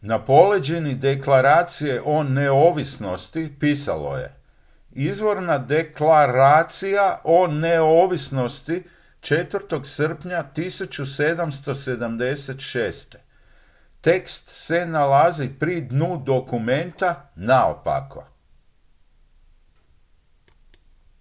[0.00, 4.36] "na poleđini deklaracije o neovisnosti pisalo je
[4.92, 8.84] "izvorna deklaraija o neovisnosti
[9.20, 9.84] 4.
[9.84, 13.16] srpnja 1776."".
[14.02, 18.28] tekst se nalazi pri dnu dokumenta naopako.